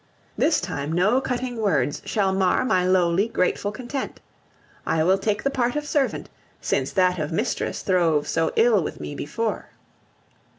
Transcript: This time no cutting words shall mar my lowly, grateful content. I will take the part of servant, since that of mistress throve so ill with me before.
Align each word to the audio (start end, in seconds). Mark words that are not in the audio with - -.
This 0.35 0.59
time 0.59 0.91
no 0.93 1.21
cutting 1.21 1.57
words 1.57 2.01
shall 2.05 2.33
mar 2.33 2.65
my 2.65 2.83
lowly, 2.87 3.27
grateful 3.27 3.71
content. 3.71 4.19
I 4.83 5.03
will 5.03 5.19
take 5.19 5.43
the 5.43 5.51
part 5.51 5.75
of 5.75 5.85
servant, 5.85 6.27
since 6.59 6.91
that 6.93 7.19
of 7.19 7.31
mistress 7.31 7.83
throve 7.83 8.27
so 8.27 8.51
ill 8.55 8.81
with 8.83 8.99
me 8.99 9.13
before. 9.13 9.67